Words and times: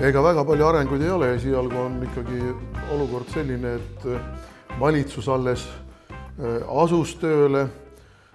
ega 0.00 0.22
väga 0.24 0.44
palju 0.48 0.64
arenguid 0.64 1.02
ei 1.04 1.10
ole, 1.12 1.34
esialgu 1.36 1.76
on 1.76 1.98
ikkagi 2.06 2.38
olukord 2.94 3.28
selline, 3.34 3.74
et 3.76 4.06
valitsus 4.80 5.28
alles 5.28 5.66
äh, 6.40 6.60
asus 6.82 7.16
tööle. 7.20 7.68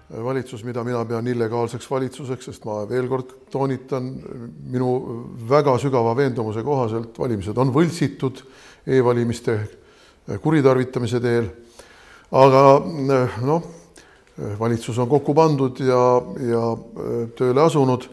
valitsus, 0.06 0.62
mida 0.64 0.84
mina 0.86 1.00
pean 1.10 1.26
illegaalseks 1.28 1.88
valitsuseks, 1.90 2.46
sest 2.46 2.66
ma 2.66 2.84
veel 2.86 3.08
kord 3.10 3.32
toonitan, 3.50 4.12
minu 4.70 4.90
väga 5.50 5.74
sügava 5.82 6.12
veendumuse 6.16 6.62
kohaselt 6.64 7.18
valimised 7.18 7.58
on 7.58 7.72
võltsitud 7.74 8.44
e-valimiste 8.86 9.56
kuritarvitamise 10.44 11.20
teel. 11.20 11.50
aga 12.32 12.62
äh, 13.18 13.42
noh, 13.42 13.66
valitsus 14.60 14.98
on 15.02 15.10
kokku 15.10 15.34
pandud 15.34 15.82
ja, 15.82 16.22
ja 16.54 16.64
äh, 16.78 17.26
tööle 17.34 17.66
asunud 17.66 18.06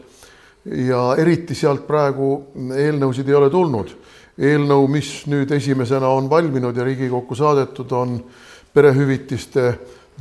ja 0.65 1.15
eriti 1.17 1.55
sealt 1.55 1.87
praegu 1.87 2.29
eelnõusid 2.75 3.27
ei 3.27 3.35
ole 3.35 3.49
tulnud 3.49 3.95
eelnõu, 4.37 4.87
mis 4.89 5.09
nüüd 5.29 5.51
esimesena 5.53 6.09
on 6.09 6.29
valminud 6.29 6.77
ja 6.77 6.83
Riigikokku 6.83 7.35
saadetud, 7.35 7.91
on 7.91 8.17
perehüvitiste 8.73 9.73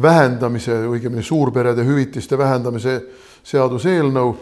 vähendamise, 0.03 0.75
õigemini 0.89 1.23
suurperede 1.25 1.85
hüvitiste 1.85 2.39
vähendamise 2.39 2.99
seaduseelnõu, 3.45 4.35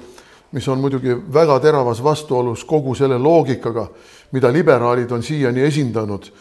mis 0.52 0.68
on 0.68 0.80
muidugi 0.82 1.14
väga 1.32 1.60
teravas 1.62 2.02
vastuolus 2.02 2.64
kogu 2.64 2.94
selle 2.98 3.18
loogikaga, 3.18 3.86
mida 4.32 4.52
liberaalid 4.52 5.10
on 5.12 5.22
siiani 5.22 5.62
esindanud. 5.62 6.32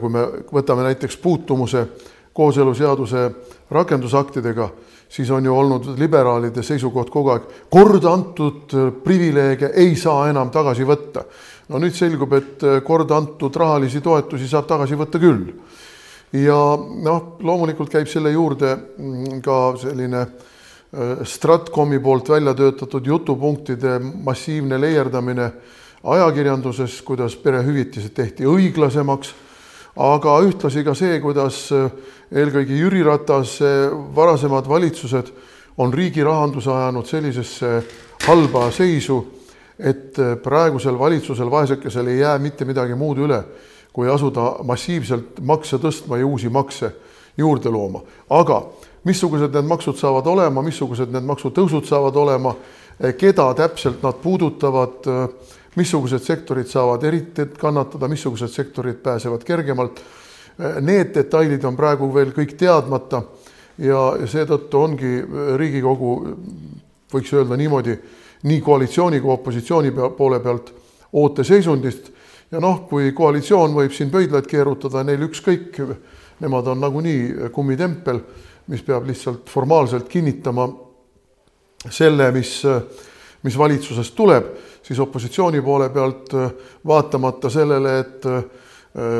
kui 0.00 0.10
me 0.10 0.22
võtame 0.52 0.82
näiteks 0.82 1.16
puutumuse 1.16 1.86
kooseluseaduse 2.32 3.30
rakendusaktidega, 3.70 4.68
siis 5.08 5.30
on 5.30 5.44
ju 5.44 5.54
olnud 5.56 5.88
liberaalide 5.98 6.62
seisukoht 6.62 7.10
kogu 7.10 7.34
aeg, 7.34 7.48
kord 7.70 8.04
antud 8.04 8.76
privileege 9.04 9.72
ei 9.74 9.96
saa 9.98 10.28
enam 10.30 10.50
tagasi 10.50 10.86
võtta 10.86 11.24
no 11.70 11.78
nüüd 11.78 11.94
selgub, 11.94 12.34
et 12.34 12.64
kord 12.86 13.10
antud 13.14 13.54
rahalisi 13.56 14.02
toetusi 14.02 14.48
saab 14.50 14.68
tagasi 14.70 14.98
võtta 14.98 15.20
küll. 15.22 15.46
ja 16.34 16.56
noh, 16.78 17.36
loomulikult 17.42 17.90
käib 17.90 18.08
selle 18.10 18.32
juurde 18.34 18.74
mm, 18.76 19.40
ka 19.42 19.58
selline 19.80 20.20
äh, 20.22 21.22
Stratkomi 21.26 21.98
poolt 22.02 22.30
välja 22.30 22.54
töötatud 22.54 23.06
jutupunktide 23.06 23.98
massiivne 24.00 24.78
leierdamine 24.80 25.50
ajakirjanduses, 26.00 27.00
kuidas 27.04 27.36
perehüvitised 27.36 28.14
tehti 28.16 28.46
õiglasemaks, 28.48 29.34
aga 29.96 30.38
ühtlasi 30.46 30.84
ka 30.84 30.94
see, 30.94 31.20
kuidas 31.20 31.68
äh, 31.72 31.90
eelkõige 32.32 32.78
Jüri 32.78 33.02
Ratase 33.02 33.90
varasemad 34.16 34.68
valitsused 34.68 35.32
on 35.78 35.92
riigi 35.94 36.24
rahanduse 36.24 36.70
ajanud 36.70 37.06
sellisesse 37.06 37.82
halba 38.26 38.70
seisu 38.70 39.20
et 39.80 40.18
äh, 40.18 40.36
praegusel 40.42 40.98
valitsusel, 40.98 41.50
vaesekesel 41.50 42.06
ei 42.06 42.18
jää 42.18 42.38
mitte 42.38 42.64
midagi 42.64 42.94
muud 42.94 43.18
üle, 43.24 43.42
kui 43.92 44.08
asuda 44.10 44.60
massiivselt 44.64 45.40
makse 45.40 45.80
tõstma 45.80 46.20
ja 46.20 46.26
uusi 46.26 46.48
makse 46.48 46.92
juurde 47.38 47.70
looma. 47.70 48.02
aga 48.30 48.62
missugused 49.04 49.54
need 49.54 49.64
maksud 49.64 49.96
saavad 49.96 50.26
olema, 50.26 50.62
missugused 50.62 51.08
need 51.12 51.24
maksutõusud 51.24 51.88
saavad 51.88 52.16
olema, 52.16 52.54
keda 53.16 53.54
täpselt 53.56 54.02
nad 54.02 54.20
puudutavad, 54.22 55.08
äh, 55.08 55.28
missugused 55.76 56.24
sektorid 56.24 56.66
saavad 56.66 57.04
eriti 57.04 57.46
kannatada, 57.58 58.08
missugused 58.08 58.50
sektorid 58.50 58.98
pääsevad 59.02 59.44
kergemalt. 59.46 60.00
Need 60.80 61.14
detailid 61.14 61.64
on 61.64 61.76
praegu 61.76 62.10
veel 62.14 62.34
kõik 62.36 62.56
teadmata 62.58 63.22
ja 63.80 64.00
seetõttu 64.28 64.80
ongi 64.80 65.12
Riigikogu, 65.56 66.10
võiks 67.12 67.32
öelda 67.32 67.56
niimoodi 67.56 67.94
nii 68.42 68.60
koalitsiooni 68.64 69.20
kui 69.20 69.32
opositsiooni 69.32 69.92
poole 70.16 70.40
pealt 70.40 70.72
ooteseisundist 71.12 72.10
ja 72.50 72.60
noh, 72.60 72.84
kui 72.90 73.12
koalitsioon 73.16 73.74
võib 73.74 73.94
siin 73.94 74.10
pöidlaid 74.10 74.48
keerutada, 74.50 75.04
neil 75.06 75.22
ükskõik, 75.28 75.80
nemad 76.42 76.70
on 76.72 76.80
nagunii 76.82 77.50
kummitempel, 77.54 78.20
mis 78.70 78.82
peab 78.86 79.06
lihtsalt 79.08 79.50
formaalselt 79.50 80.08
kinnitama 80.10 80.66
selle, 81.90 82.30
mis, 82.34 82.58
mis 83.46 83.58
valitsusest 83.58 84.16
tuleb, 84.16 84.50
siis 84.90 85.00
opositsiooni 85.00 85.62
poole 85.62 85.86
pealt 85.94 86.32
vaatamata 86.86 87.50
sellele, 87.50 87.98
et 88.02 88.26
äh, 88.26 88.40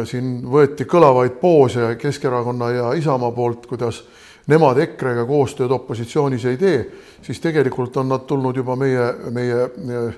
siin 0.05 0.41
võeti 0.51 0.83
kõlavaid 0.91 1.37
poose 1.39 1.95
Keskerakonna 1.95 2.71
ja 2.75 2.89
Isamaa 2.99 3.31
poolt, 3.31 3.69
kuidas 3.71 4.03
nemad 4.51 4.81
EKRE-ga 4.83 5.23
koostööd 5.29 5.71
opositsioonis 5.71 6.49
ei 6.51 6.59
tee, 6.59 6.81
siis 7.23 7.39
tegelikult 7.39 8.01
on 8.03 8.11
nad 8.11 8.27
tulnud 8.27 8.57
juba 8.59 8.75
meie, 8.77 9.13
meie 9.31 10.09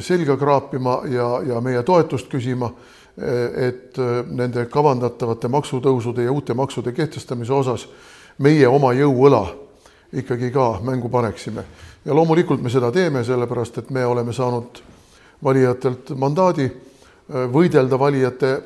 selga 0.00 0.36
kraapima 0.38 1.00
ja, 1.10 1.26
ja 1.42 1.58
meie 1.60 1.82
toetust 1.82 2.30
küsima, 2.30 2.70
et 3.18 3.98
nende 4.30 4.68
kavandatavate 4.70 5.50
maksutõusude 5.50 6.22
ja 6.22 6.30
uute 6.30 6.54
maksude 6.54 6.92
kehtestamise 6.94 7.52
osas 7.52 7.88
meie 8.38 8.68
oma 8.70 8.92
jõuõla 8.94 9.42
ikkagi 10.12 10.50
ka 10.50 10.80
mängu 10.82 11.08
paneksime. 11.08 11.64
ja 12.04 12.14
loomulikult 12.14 12.62
me 12.62 12.70
seda 12.70 12.92
teeme, 12.92 13.24
sellepärast 13.24 13.78
et 13.78 13.90
me 13.90 14.06
oleme 14.06 14.32
saanud 14.32 14.82
valijatelt 15.44 16.10
mandaadi 16.16 16.70
võidelda 17.28 17.98
valijate, 17.98 18.62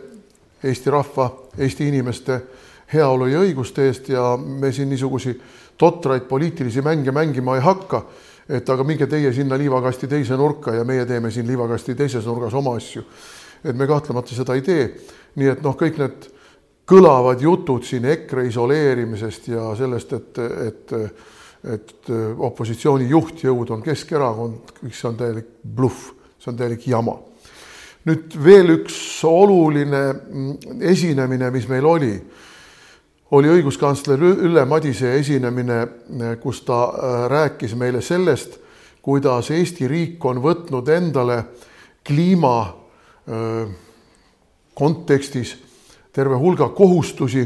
Eesti 0.62 0.90
rahva, 0.90 1.30
Eesti 1.58 1.88
inimeste 1.88 2.36
heaolu 2.92 3.26
ja 3.26 3.40
õiguste 3.42 3.88
eest 3.88 4.08
ja 4.12 4.36
me 4.36 4.72
siin 4.72 4.88
niisugusi 4.92 5.34
totraid 5.78 6.28
poliitilisi 6.28 6.82
mänge 6.82 7.10
mängima 7.10 7.56
ei 7.56 7.62
hakka. 7.62 8.02
et 8.48 8.68
aga 8.68 8.84
minge 8.84 9.06
teie 9.06 9.32
sinna 9.32 9.58
liivakasti 9.58 10.08
teise 10.08 10.36
nurka 10.36 10.74
ja 10.74 10.84
meie 10.84 11.06
teeme 11.06 11.30
siin 11.30 11.46
liivakasti 11.46 11.94
teises 11.94 12.26
nurgas 12.26 12.54
oma 12.54 12.76
asju. 12.76 13.02
et 13.64 13.76
me 13.76 13.86
kahtlemata 13.86 14.34
seda 14.34 14.54
ei 14.54 14.62
tee. 14.62 14.94
nii 15.34 15.48
et 15.48 15.62
noh, 15.62 15.74
kõik 15.74 15.98
need 15.98 16.28
kõlavad 16.92 17.40
jutud 17.40 17.84
siin 17.88 18.04
EKRE 18.12 18.46
isoleerimisest 18.50 19.48
ja 19.54 19.70
sellest, 19.78 20.12
et, 20.12 20.40
et, 20.68 20.94
et 21.72 22.12
opositsiooni 22.36 23.08
juhtjõud 23.08 23.72
on 23.72 23.84
Keskerakond, 23.84 24.74
see 24.90 25.08
on 25.08 25.16
täielik 25.16 25.48
bluff, 25.62 26.10
see 26.42 26.52
on 26.52 26.58
täielik 26.58 26.86
jama. 26.86 27.16
nüüd 28.02 28.34
veel 28.44 28.74
üks 28.80 28.96
oluline 29.24 30.02
esinemine, 30.90 31.50
mis 31.54 31.68
meil 31.70 31.86
oli 31.86 32.16
oli 33.32 33.48
õiguskantsler 33.48 34.20
Ülle 34.20 34.64
Madise 34.68 35.14
esinemine, 35.16 35.78
kus 36.42 36.60
ta 36.66 36.82
äh, 36.84 37.22
rääkis 37.32 37.72
meile 37.78 38.02
sellest, 38.04 38.58
kuidas 39.02 39.48
Eesti 39.50 39.88
riik 39.88 40.24
on 40.28 40.42
võtnud 40.44 40.88
endale 40.92 41.38
kliima 42.04 42.56
äh, 42.66 43.70
kontekstis 44.74 45.56
terve 46.12 46.36
hulga 46.36 46.68
kohustusi 46.68 47.44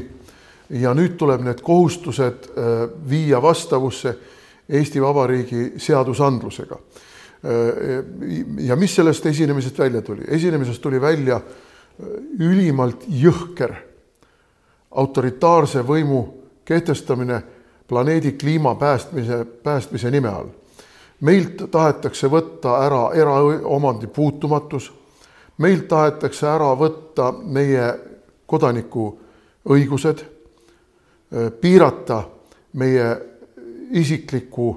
ja 0.71 0.94
nüüd 0.94 1.16
tuleb 1.19 1.44
need 1.47 1.62
kohustused 1.62 2.50
äh, 2.50 2.87
viia 3.10 3.43
vastavusse 3.43 4.16
Eesti 4.69 5.03
Vabariigi 5.03 5.77
seadusandlusega. 5.78 6.78
ja 8.59 8.76
mis 8.76 8.94
sellest 8.94 9.26
esinemisest 9.26 9.78
välja 9.78 10.03
tuli? 10.03 10.25
esinemisest 10.28 10.82
tuli 10.82 11.00
välja 11.00 11.41
ülimalt 12.38 13.05
jõhker 13.06 13.75
autoritaarse 14.91 15.84
võimu 15.87 16.22
kehtestamine 16.65 17.43
planeedi 17.88 18.32
kliima 18.32 18.75
päästmise, 18.75 19.44
päästmise 19.44 20.10
nime 20.10 20.28
all. 20.28 20.49
meilt 21.21 21.71
tahetakse 21.71 22.28
võtta 22.28 22.75
ära 22.84 23.03
eraomandi 23.15 24.06
puutumatus, 24.06 24.91
meilt 25.59 25.88
tahetakse 25.88 26.47
ära 26.49 26.75
võtta 26.76 27.31
meie 27.32 27.87
kodaniku 28.46 29.06
õigused, 29.66 30.22
piirata 31.60 32.20
meie 32.78 33.06
isikliku 33.98 34.69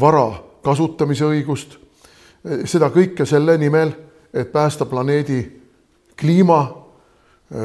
vara 0.00 0.26
kasutamise 0.62 1.24
õigust, 1.24 1.78
seda 2.68 2.90
kõike 2.92 3.24
selle 3.26 3.56
nimel, 3.58 3.94
et 4.34 4.52
päästa 4.52 4.84
planeedi 4.86 5.40
kliima 6.20 6.60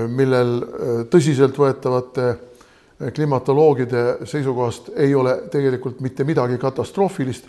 millel 0.08 0.58
äh, 0.62 0.90
tõsiseltvõetavate 1.10 2.28
äh, 2.30 3.14
klimatoloogide 3.14 4.28
seisukohast 4.30 4.92
ei 4.96 5.16
ole 5.16 5.38
tegelikult 5.52 6.02
mitte 6.06 6.24
midagi 6.24 6.58
katastroofilist, 6.62 7.48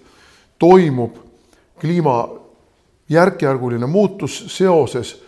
toimub 0.59 1.19
kliima 1.81 2.17
järk-järguline 3.13 3.87
muutus 3.87 4.39
seoses 4.57 5.19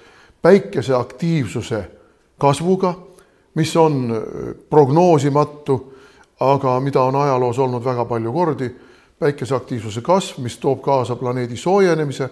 päikese 0.43 0.95
aktiivsuse 0.95 1.85
kasvuga, 2.45 2.93
mis 3.57 3.73
on 3.81 4.03
äh, 4.13 4.51
prognoosimatu, 4.71 5.79
aga 6.45 6.77
mida 6.81 7.03
on 7.09 7.17
ajaloos 7.17 7.59
olnud 7.59 7.85
väga 7.85 8.05
palju 8.05 8.33
kordi, 8.33 8.69
päikese 9.19 9.55
aktiivsuse 9.57 10.03
kasv, 10.05 10.43
mis 10.45 10.59
toob 10.61 10.83
kaasa 10.85 11.17
planeedi 11.17 11.57
soojenemise, 11.57 12.29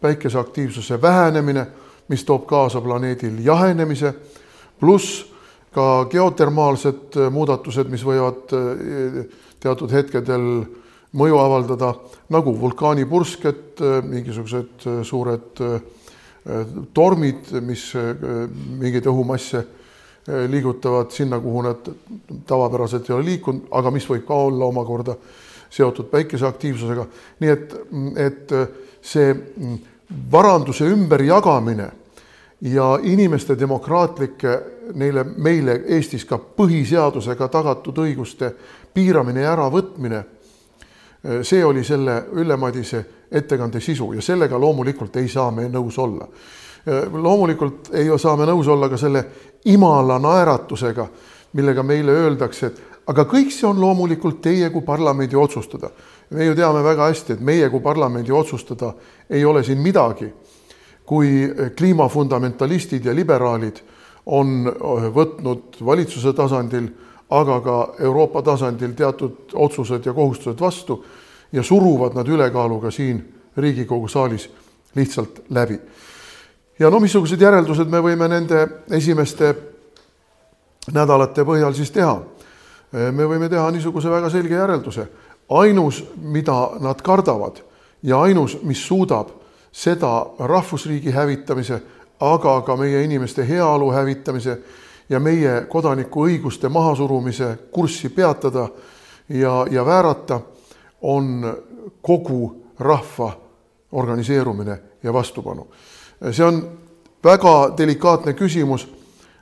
päikese 0.00 0.38
aktiivsuse 0.38 1.00
vähenemine 1.02 1.66
mis 2.08 2.24
toob 2.24 2.46
kaasa 2.46 2.80
planeedil 2.80 3.38
jahenemise, 3.44 4.14
pluss 4.80 5.24
ka 5.74 6.06
geotermaalsed 6.10 7.16
muudatused, 7.32 7.88
mis 7.90 8.04
võivad 8.06 8.52
eh, 8.54 9.20
teatud 9.60 9.92
hetkedel 9.92 10.48
mõju 11.14 11.38
avaldada, 11.38 11.92
nagu 12.34 12.52
vulkaanipursked, 12.58 13.80
mingisugused 14.02 14.86
suured 15.06 15.60
tormid, 16.94 17.48
mis 17.64 17.86
mingeid 18.78 19.06
õhumasse 19.08 19.62
liigutavad 20.48 21.12
sinna, 21.12 21.38
kuhu 21.40 21.62
nad 21.64 21.88
tavapäraselt 22.46 23.08
ei 23.08 23.16
ole 23.16 23.24
liikunud, 23.30 23.66
aga 23.76 23.92
mis 23.92 24.06
võib 24.08 24.26
ka 24.28 24.36
olla 24.46 24.68
omakorda 24.68 25.16
seotud 25.74 26.08
päikese 26.12 26.46
aktiivsusega. 26.46 27.06
nii 27.40 27.50
et, 27.50 27.74
et 28.16 28.54
see 29.04 29.34
varanduse 30.32 30.84
ümberjagamine 30.88 31.90
ja 32.60 32.98
inimeste 33.02 33.58
demokraatlike, 33.60 34.60
neile, 34.94 35.24
meile 35.24 35.80
Eestis 35.96 36.24
ka 36.24 36.38
põhiseadusega 36.38 37.48
tagatud 37.48 37.98
õiguste 38.04 38.52
piiramine 38.94 39.44
ja 39.44 39.52
äravõtmine, 39.52 40.24
see 41.42 41.64
oli 41.64 41.84
selle 41.84 42.22
Ülle 42.32 42.56
Madise 42.56 43.04
ettekande 43.34 43.80
sisu 43.80 44.12
ja 44.12 44.22
sellega 44.22 44.58
loomulikult 44.60 45.16
ei 45.16 45.28
saa 45.28 45.50
me 45.50 45.68
nõus 45.68 45.98
olla. 45.98 46.28
loomulikult 47.12 47.90
ei 47.92 48.10
saa 48.18 48.36
me 48.36 48.46
nõus 48.46 48.68
olla 48.68 48.88
ka 48.88 48.96
selle 48.96 49.24
imala 49.64 50.18
naeratusega, 50.18 51.06
millega 51.52 51.82
meile 51.82 52.12
öeldakse, 52.12 52.66
et 52.66 52.82
aga 53.06 53.24
kõik 53.28 53.52
see 53.52 53.66
on 53.68 53.80
loomulikult 53.80 54.40
teie 54.44 54.70
kui 54.70 54.82
parlamendi 54.82 55.36
otsustada. 55.36 55.90
me 56.30 56.44
ju 56.44 56.54
teame 56.54 56.82
väga 56.82 57.08
hästi, 57.08 57.32
et 57.32 57.40
meie 57.40 57.70
kui 57.70 57.80
parlamendi 57.80 58.32
otsustada 58.32 58.94
ei 59.30 59.44
ole 59.44 59.64
siin 59.64 59.78
midagi, 59.78 60.32
kui 61.06 61.50
kliimafundamentalistid 61.76 63.04
ja 63.04 63.14
liberaalid 63.14 63.80
on 64.26 64.64
võtnud 65.14 65.80
valitsuse 65.84 66.32
tasandil, 66.32 66.88
aga 67.30 67.60
ka 67.60 67.76
Euroopa 68.00 68.42
tasandil 68.42 68.94
teatud 68.96 69.52
otsused 69.54 70.06
ja 70.06 70.12
kohustused 70.12 70.60
vastu 70.60 71.04
ja 71.52 71.62
suruvad 71.62 72.14
nad 72.14 72.28
ülekaaluga 72.28 72.90
siin 72.90 73.34
Riigikogu 73.56 74.08
saalis 74.08 74.50
lihtsalt 74.94 75.42
läbi. 75.50 75.80
ja 76.78 76.90
no 76.90 77.00
missugused 77.00 77.40
järeldused 77.40 77.88
me 77.88 78.00
võime 78.02 78.28
nende 78.28 78.68
esimeste 78.90 79.54
nädalate 80.92 81.44
põhjal 81.44 81.74
siis 81.74 81.90
teha? 81.90 82.22
me 82.92 83.26
võime 83.26 83.48
teha 83.48 83.70
niisuguse 83.70 84.10
väga 84.10 84.30
selge 84.30 84.54
järelduse. 84.54 85.06
ainus, 85.48 86.04
mida 86.16 86.70
nad 86.80 87.02
kardavad 87.02 87.60
ja 88.02 88.20
ainus, 88.20 88.58
mis 88.62 88.86
suudab 88.86 89.28
seda 89.72 90.26
rahvusriigi 90.38 91.10
hävitamise, 91.10 91.80
aga 92.20 92.60
ka 92.62 92.76
meie 92.76 93.02
inimeste 93.04 93.48
heaolu 93.48 93.90
hävitamise 93.92 94.58
ja 95.08 95.20
meie 95.20 95.66
kodaniku 95.68 96.26
õiguste 96.28 96.68
mahasurumise 96.68 97.58
kurssi 97.72 98.08
peatada 98.08 98.68
ja, 99.28 99.66
ja 99.70 99.84
väärata, 99.86 100.40
on 101.04 101.56
kogu 102.02 102.64
rahva 102.78 103.32
organiseerumine 103.92 104.78
ja 105.02 105.12
vastupanu. 105.12 105.66
see 106.30 106.44
on 106.44 106.62
väga 107.24 107.74
delikaatne 107.78 108.32
küsimus. 108.32 108.88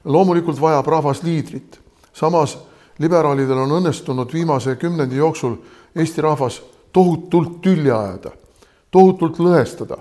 loomulikult 0.04 0.60
vajab 0.60 0.86
rahvas 0.86 1.22
liidrit, 1.22 1.80
samas 2.12 2.58
liberaalidel 2.98 3.58
on 3.58 3.70
õnnestunud 3.70 4.32
viimase 4.32 4.76
kümnendi 4.76 5.16
jooksul 5.16 5.56
Eesti 5.96 6.22
rahvas 6.22 6.62
tohutult 6.92 7.60
tülli 7.60 7.90
ajada, 7.90 8.30
tohutult 8.90 9.38
lõhestada 9.38 9.96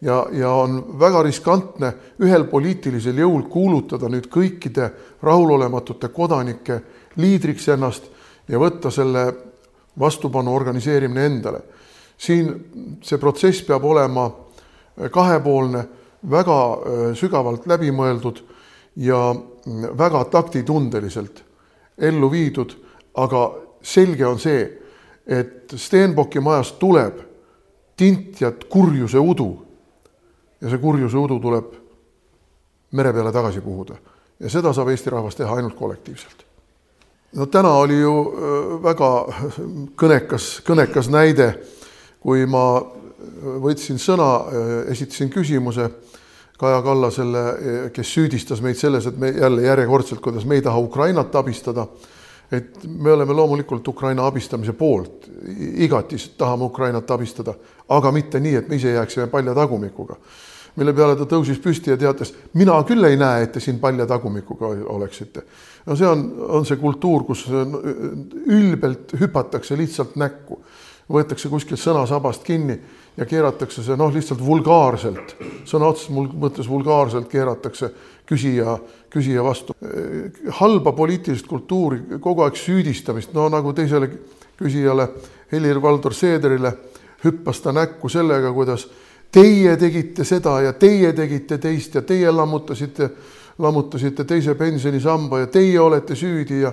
ja, 0.00 0.26
ja 0.32 0.50
on 0.50 0.98
väga 0.98 1.22
riskantne 1.22 1.92
ühel 2.22 2.44
poliitilisel 2.44 3.18
jõul 3.18 3.42
kuulutada 3.50 4.08
nüüd 4.08 4.30
kõikide 4.32 4.90
rahulolematute 5.22 6.08
kodanike 6.08 6.80
liidriks 7.16 7.68
ennast 7.68 8.08
ja 8.48 8.58
võtta 8.58 8.90
selle 8.90 9.51
vastupanu 9.98 10.54
organiseerimine 10.54 11.26
endale. 11.26 11.60
siin 12.16 12.52
see 13.02 13.18
protsess 13.18 13.62
peab 13.66 13.84
olema 13.84 14.30
kahepoolne, 15.10 15.88
väga 16.30 16.58
äh, 16.72 17.14
sügavalt 17.18 17.66
läbimõeldud 17.66 18.42
ja 18.96 19.34
mm, 19.34 19.98
väga 19.98 20.24
taktitundeliselt 20.24 21.42
ellu 21.98 22.30
viidud, 22.30 22.76
aga 23.14 23.42
selge 23.82 24.26
on 24.26 24.38
see, 24.38 24.62
et 25.26 25.74
Stenbocki 25.76 26.40
majast 26.40 26.78
tuleb 26.78 27.18
tint 27.96 28.40
ja 28.40 28.52
kurjuse 28.52 29.18
udu. 29.18 29.66
ja 30.60 30.70
see 30.70 30.78
kurjuse 30.78 31.16
udu 31.16 31.40
tuleb 31.40 31.74
mere 32.92 33.12
peale 33.12 33.32
tagasi 33.32 33.60
puhuda 33.60 33.96
ja 34.40 34.50
seda 34.50 34.72
saab 34.72 34.88
Eesti 34.88 35.10
rahvas 35.10 35.36
teha 35.36 35.54
ainult 35.54 35.74
kollektiivselt. 35.74 36.44
No 37.32 37.46
täna 37.46 37.72
oli 37.80 38.00
ju 38.00 38.14
äh, 38.22 38.82
väga 38.82 39.10
kõnekas, 39.98 40.48
kõnekas 40.66 41.10
näide, 41.12 41.52
kui 42.20 42.46
ma 42.46 42.82
võtsin 43.62 44.00
sõna, 44.02 44.30
äh, 44.36 44.72
esitasin 44.92 45.30
küsimuse 45.32 45.90
Kaja 46.62 46.78
Kallasele, 46.84 47.40
kes 47.90 48.10
süüdistas 48.14 48.60
meid 48.62 48.76
selles, 48.78 49.08
et 49.08 49.16
me 49.18 49.32
jälle 49.34 49.64
järjekordselt, 49.64 50.20
kuidas 50.22 50.44
me 50.46 50.54
ei 50.54 50.62
taha 50.62 50.78
Ukrainat 50.78 51.34
abistada. 51.34 51.86
et 52.52 52.84
me 52.84 53.12
oleme 53.12 53.32
loomulikult 53.32 53.88
Ukraina 53.88 54.26
abistamise 54.26 54.72
poolt, 54.72 55.24
igati 55.74 56.16
tahame 56.38 56.64
Ukrainat 56.64 57.10
abistada, 57.10 57.54
aga 57.88 58.12
mitte 58.12 58.40
nii, 58.40 58.54
et 58.54 58.68
me 58.68 58.76
ise 58.76 58.92
jääksime 58.92 59.26
palja 59.26 59.54
tagumikuga. 59.54 60.16
Mille 60.76 60.94
peale 60.96 61.16
ta 61.16 61.26
tõusis 61.28 61.60
püsti 61.62 61.92
ja 61.92 61.98
teatas, 62.00 62.32
mina 62.56 62.78
küll 62.88 63.04
ei 63.04 63.18
näe, 63.20 63.44
et 63.44 63.52
te 63.52 63.60
siin 63.60 63.80
palja 63.80 64.06
tagumikuga 64.08 64.72
oleksite. 64.94 65.42
no 65.86 65.96
see 65.96 66.08
on, 66.08 66.24
on 66.60 66.66
see 66.66 66.80
kultuur, 66.80 67.26
kus 67.28 67.46
ülbelt 67.50 69.12
hüpatakse 69.20 69.76
lihtsalt 69.76 70.16
näkku, 70.16 70.62
võetakse 71.12 71.50
kuskil 71.52 71.76
sõnasabast 71.76 72.44
kinni 72.46 72.78
ja 73.16 73.26
keeratakse 73.28 73.84
see 73.84 73.98
noh, 74.00 74.12
lihtsalt 74.14 74.40
vulgaarselt, 74.44 75.36
sõna 75.68 75.90
otseses 75.92 76.14
mõttes 76.14 76.68
vulgaarselt 76.68 77.28
keeratakse 77.28 77.92
küsija, 78.28 78.78
küsija 79.12 79.44
vastu. 79.44 79.76
halba 80.60 80.92
poliitilist 80.92 81.46
kultuuri, 81.46 82.18
kogu 82.20 82.46
aeg 82.46 82.56
süüdistamist, 82.56 83.34
no 83.34 83.48
nagu 83.52 83.72
teisele 83.76 84.08
küsijale, 84.56 85.08
Helir-Valdor 85.52 86.14
Seederile 86.16 86.72
hüppas 87.24 87.60
ta 87.60 87.72
näkku 87.72 88.08
sellega, 88.08 88.52
kuidas 88.52 88.86
teie 89.32 89.76
tegite 89.76 90.24
seda 90.24 90.60
ja 90.60 90.72
teie 90.72 91.12
tegite 91.12 91.58
teist 91.58 91.94
ja 91.94 92.02
teie 92.02 92.30
lammutasite, 92.30 93.10
lammutasite 93.58 94.24
teise 94.24 94.54
pensionisamba 94.54 95.40
ja 95.40 95.46
teie 95.46 95.80
olete 95.80 96.14
süüdi 96.14 96.60
ja 96.60 96.72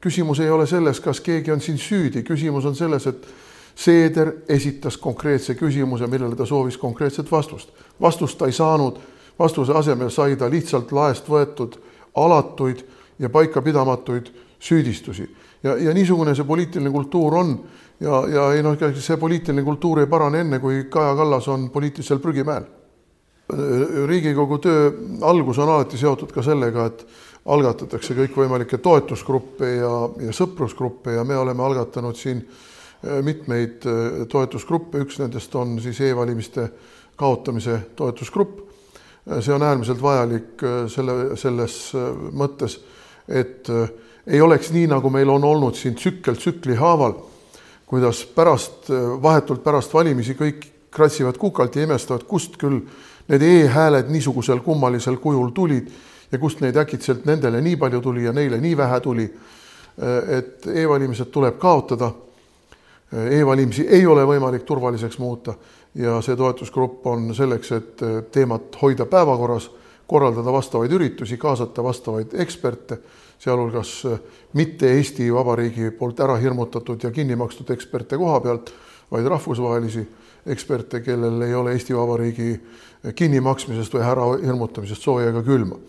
küsimus 0.00 0.40
ei 0.40 0.50
ole 0.50 0.66
selles, 0.66 1.00
kas 1.00 1.20
keegi 1.20 1.52
on 1.52 1.60
siin 1.60 1.78
süüdi, 1.78 2.22
küsimus 2.24 2.64
on 2.64 2.76
selles, 2.76 3.06
et 3.06 3.26
Seeder 3.74 4.32
esitas 4.48 4.96
konkreetse 5.00 5.54
küsimuse, 5.54 6.06
millele 6.06 6.36
ta 6.36 6.46
soovis 6.46 6.76
konkreetset 6.76 7.30
vastust. 7.32 7.70
vastust 8.00 8.38
ta 8.38 8.46
ei 8.46 8.52
saanud, 8.52 8.98
vastuse 9.38 9.72
asemel 9.72 10.10
sai 10.10 10.36
ta 10.36 10.50
lihtsalt 10.50 10.92
laest 10.92 11.28
võetud 11.28 11.78
alatuid 12.14 12.84
ja 13.18 13.28
paikapidamatuid 13.28 14.28
süüdistusi. 14.60 15.28
ja, 15.62 15.76
ja 15.76 15.94
niisugune 15.94 16.34
see 16.34 16.44
poliitiline 16.44 16.90
kultuur 16.90 17.34
on 17.34 17.64
ja, 18.02 18.22
ja 18.28 18.46
ei 18.52 18.62
noh, 18.62 18.76
see 18.98 19.16
poliitiline 19.20 19.64
kultuur 19.66 20.02
ei 20.02 20.10
parane 20.10 20.42
enne, 20.42 20.58
kui 20.62 20.84
Kaja 20.90 21.14
Kallas 21.16 21.48
on 21.48 21.70
poliitilisel 21.70 22.18
prügimäel. 22.22 22.64
riigikogu 24.06 24.58
töö 24.58 24.90
algus 25.28 25.58
on 25.58 25.68
alati 25.68 25.98
seotud 25.98 26.30
ka 26.32 26.42
sellega, 26.42 26.86
et 26.86 27.06
algatatakse 27.50 28.14
kõikvõimalikke 28.14 28.78
toetusgruppe 28.82 29.74
ja, 29.80 29.94
ja 30.26 30.34
sõprusgruppe 30.34 31.16
ja 31.16 31.24
me 31.26 31.36
oleme 31.36 31.64
algatanud 31.66 32.16
siin 32.16 32.38
äh, 32.42 33.18
mitmeid 33.24 33.86
äh, 33.86 34.22
toetusgruppe, 34.30 35.02
üks 35.02 35.18
nendest 35.22 35.54
on 35.58 35.78
siis 35.82 36.00
e-valimiste 36.06 36.68
kaotamise 37.18 37.80
toetusgrupp. 37.98 38.62
Äh, 39.26 39.42
see 39.42 39.54
on 39.54 39.66
äärmiselt 39.66 40.02
vajalik 40.02 40.62
selle, 40.92 41.36
selles 41.36 41.76
mõttes, 42.30 42.78
et 43.28 43.68
ei 44.26 44.40
oleks 44.40 44.70
nii, 44.74 44.86
nagu 44.90 45.10
meil 45.10 45.30
on 45.30 45.44
olnud 45.44 45.78
siin 45.78 45.98
tsükkel 45.98 46.38
tsükli 46.38 46.78
haaval, 46.78 47.18
kuidas 47.92 48.24
pärast, 48.32 48.88
vahetult 49.22 49.60
pärast 49.64 49.92
valimisi 49.92 50.32
kõik 50.38 50.64
kratsivad 50.92 51.36
kukalt 51.36 51.76
ja 51.76 51.84
imestavad, 51.84 52.24
kust 52.24 52.56
küll 52.60 52.80
need 53.28 53.44
e-hääled 53.44 54.08
niisugusel 54.08 54.62
kummalisel 54.64 55.18
kujul 55.20 55.52
tulid 55.52 55.90
ja 56.32 56.40
kust 56.40 56.62
neid 56.64 56.76
äkitselt 56.80 57.26
nendele 57.28 57.60
nii 57.60 57.76
palju 57.76 58.00
tuli 58.00 58.24
ja 58.24 58.32
neile 58.32 58.60
nii 58.60 58.76
vähe 58.76 59.00
tuli. 59.00 59.30
et 60.28 60.66
e-valimised 60.66 61.28
tuleb 61.28 61.58
kaotada 61.60 62.08
E-valimisi 63.12 63.84
ei 63.92 64.06
ole 64.08 64.24
võimalik 64.24 64.62
turvaliseks 64.64 65.18
muuta 65.20 65.52
ja 66.00 66.16
see 66.24 66.36
toetusgrupp 66.36 67.06
on 67.06 67.34
selleks, 67.36 67.72
et 67.76 68.04
teemat 68.32 68.78
hoida 68.80 69.04
päevakorras, 69.06 69.68
korraldada 70.12 70.52
vastavaid 70.52 70.92
üritusi, 70.92 71.38
kaasata 71.40 71.84
vastavaid 71.84 72.34
eksperte, 72.44 72.98
sealhulgas 73.40 73.94
mitte 74.58 74.90
Eesti 74.92 75.30
Vabariigi 75.34 75.90
poolt 75.96 76.20
ära 76.20 76.36
hirmutatud 76.40 77.02
ja 77.02 77.10
kinni 77.10 77.36
makstud 77.36 77.70
eksperte 77.72 78.18
koha 78.20 78.40
pealt, 78.44 78.72
vaid 79.10 79.26
rahvusvahelisi 79.32 80.04
eksperte, 80.52 81.00
kellel 81.00 81.42
ei 81.46 81.54
ole 81.54 81.72
Eesti 81.72 81.96
Vabariigi 81.96 82.50
kinnimaksmisest 83.14 83.94
või 83.96 84.04
ära 84.06 84.28
hirmutamisest 84.42 85.02
sooja 85.02 85.32
ega 85.32 85.42
külma. 85.42 85.80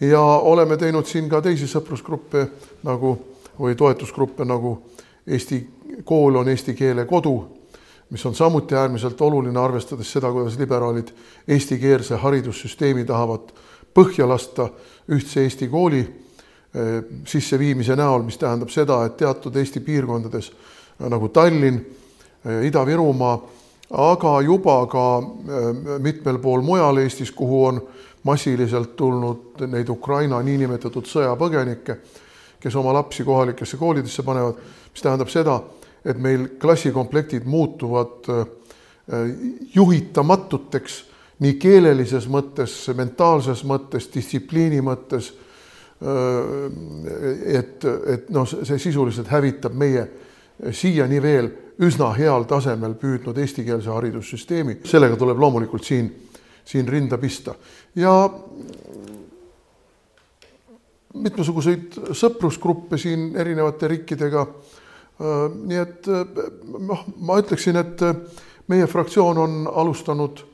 ja 0.00 0.20
oleme 0.20 0.76
teinud 0.76 1.06
siin 1.06 1.28
ka 1.30 1.42
teisi 1.42 1.68
sõprusgruppe 1.70 2.48
nagu 2.82 3.16
või 3.58 3.76
toetusgruppe 3.76 4.44
nagu 4.44 4.78
Eesti 5.26 5.60
kool 6.04 6.36
on 6.36 6.48
eesti 6.48 6.74
keele 6.74 7.04
kodu, 7.04 7.36
mis 8.12 8.26
on 8.26 8.34
samuti 8.34 8.76
äärmiselt 8.76 9.20
oluline, 9.20 9.60
arvestades 9.60 10.12
seda, 10.12 10.28
kuidas 10.32 10.58
liberaalid 10.58 11.08
eestikeelse 11.48 12.18
haridussüsteemi 12.20 13.06
tahavad 13.08 13.48
põhja 13.94 14.26
lasta 14.28 14.68
ühtse 15.08 15.40
Eesti 15.40 15.68
kooli 15.72 16.02
eh, 16.02 16.90
sisseviimise 17.24 17.96
näol, 17.96 18.26
mis 18.28 18.36
tähendab 18.38 18.68
seda, 18.68 19.00
et 19.08 19.16
teatud 19.16 19.56
Eesti 19.56 19.80
piirkondades 19.80 20.50
nagu 21.08 21.32
Tallinn, 21.32 21.80
eh, 22.44 22.60
Ida-Virumaa, 22.68 23.34
aga 24.04 24.36
juba 24.44 24.76
ka 24.92 25.08
eh, 25.18 25.98
mitmel 26.04 26.38
pool 26.38 26.60
mujal 26.60 27.00
Eestis, 27.00 27.32
kuhu 27.32 27.64
on 27.66 27.80
massiliselt 28.28 28.96
tulnud 28.96 29.64
neid 29.72 29.88
Ukraina 29.88 30.42
niinimetatud 30.44 31.08
sõjapõgenikke, 31.08 31.96
kes 32.60 32.76
oma 32.76 32.92
lapsi 32.92 33.24
kohalikesse 33.24 33.80
koolidesse 33.80 34.22
panevad, 34.22 34.60
mis 34.92 35.02
tähendab 35.02 35.32
seda, 35.32 35.62
et 36.04 36.18
meil 36.18 36.48
klassikomplektid 36.60 37.44
muutuvad 37.44 38.28
äh, 38.28 38.46
juhitamatuteks 39.74 41.04
nii 41.42 41.54
keelelises 41.58 42.28
mõttes, 42.30 42.74
mentaalses 42.96 43.64
mõttes, 43.66 44.08
distsipliini 44.14 44.82
mõttes. 44.84 45.32
Äh, 46.02 47.58
et, 47.58 47.86
et 48.14 48.30
noh, 48.34 48.46
see 48.48 48.78
sisuliselt 48.78 49.30
hävitab 49.30 49.76
meie 49.78 50.06
siiani 50.74 51.22
veel 51.22 51.50
üsna 51.82 52.12
heal 52.14 52.44
tasemel 52.50 52.94
püüdnud 53.00 53.38
eestikeelse 53.42 53.90
haridussüsteemi, 53.90 54.80
sellega 54.86 55.16
tuleb 55.18 55.38
loomulikult 55.40 55.86
siin, 55.86 56.10
siin 56.64 56.86
rinda 56.88 57.18
pista 57.18 57.54
ja 57.98 58.12
mitmesuguseid 61.12 62.14
sõprusgruppe 62.16 62.98
siin 63.00 63.32
erinevate 63.36 63.90
riikidega 63.90 64.46
Äh, 64.46 64.81
nii 65.20 65.78
et 65.78 66.08
äh, 66.08 66.24
noh, 66.78 67.04
ma 67.20 67.38
ütleksin, 67.42 67.76
et 67.80 68.02
äh, 68.02 68.16
meie 68.68 68.86
fraktsioon 68.86 69.38
on 69.38 69.60
alustanud 69.68 70.48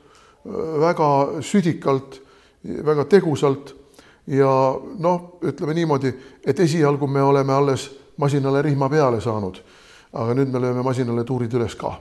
väga 0.79 1.07
südikalt, 1.43 2.21
väga 2.63 3.03
tegusalt 3.11 3.73
ja 4.31 4.49
noh, 5.03 5.39
ütleme 5.43 5.75
niimoodi, 5.75 6.13
et 6.47 6.59
esialgu 6.59 7.07
me 7.07 7.21
oleme 7.21 7.53
alles 7.53 7.89
masinale 8.17 8.61
rihma 8.65 8.89
peale 8.89 9.19
saanud, 9.21 9.59
aga 10.13 10.37
nüüd 10.39 10.53
me 10.53 10.63
lööme 10.63 10.83
masinale 10.83 11.27
tuurid 11.27 11.53
üles 11.59 11.75
ka 11.75 11.91